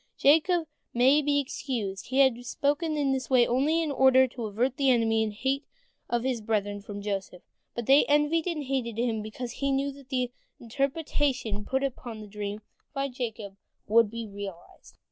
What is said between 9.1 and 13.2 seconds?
because they knew that the interpretation put upon the dream by